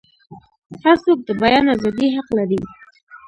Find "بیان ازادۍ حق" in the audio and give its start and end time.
1.41-2.27